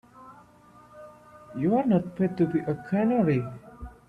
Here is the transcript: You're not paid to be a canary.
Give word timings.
You're 1.55 1.85
not 1.85 2.15
paid 2.15 2.35
to 2.37 2.47
be 2.47 2.57
a 2.61 2.73
canary. 2.89 3.45